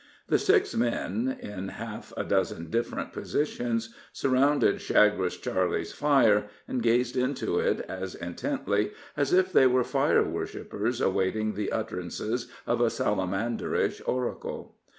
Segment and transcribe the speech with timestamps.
[0.29, 7.15] The six men, in half a dozen different positions, surrounded Chagres Charley's fire, and gazed
[7.15, 12.89] into it as intently as if they were fire worshipers awaiting the utterances of a
[12.89, 14.75] salamanderish oracle.